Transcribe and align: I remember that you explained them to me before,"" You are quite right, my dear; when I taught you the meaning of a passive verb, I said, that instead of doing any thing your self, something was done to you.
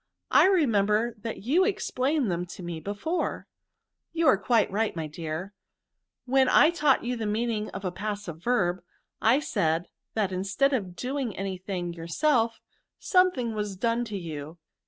I 0.31 0.47
remember 0.47 1.13
that 1.19 1.43
you 1.43 1.63
explained 1.63 2.31
them 2.31 2.47
to 2.47 2.63
me 2.63 2.79
before,"" 2.79 3.45
You 4.13 4.25
are 4.29 4.35
quite 4.39 4.71
right, 4.71 4.95
my 4.95 5.05
dear; 5.05 5.53
when 6.25 6.49
I 6.49 6.71
taught 6.71 7.03
you 7.03 7.15
the 7.15 7.27
meaning 7.27 7.69
of 7.69 7.85
a 7.85 7.91
passive 7.91 8.41
verb, 8.43 8.81
I 9.21 9.39
said, 9.39 9.89
that 10.15 10.31
instead 10.31 10.73
of 10.73 10.95
doing 10.95 11.37
any 11.37 11.59
thing 11.59 11.93
your 11.93 12.07
self, 12.07 12.59
something 12.97 13.53
was 13.53 13.75
done 13.75 14.03
to 14.05 14.17
you. 14.17 14.57